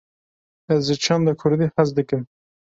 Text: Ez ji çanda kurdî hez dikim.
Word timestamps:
Ez 0.75 0.83
ji 0.89 0.95
çanda 1.05 1.33
kurdî 1.41 1.67
hez 1.77 1.89
dikim. 1.97 2.23